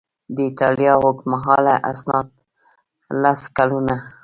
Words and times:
د 0.35 0.37
ایټالیا 0.47 0.93
اوږدمهاله 1.03 1.75
اسناد 1.91 2.27
لس 3.21 3.41
کلونه 3.57 3.95